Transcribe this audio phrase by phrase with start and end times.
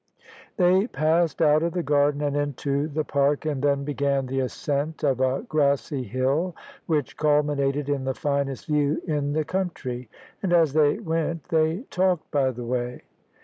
[0.57, 5.03] They passed out of the garden and into the park, and then began the ascent
[5.03, 6.55] of a grassy hill
[6.87, 10.09] which culminated in the finest view in the county;
[10.41, 13.03] and as they went they talked by the way.